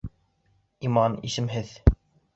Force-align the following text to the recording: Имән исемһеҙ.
Имән 0.89 1.19
исемһеҙ. 1.31 1.73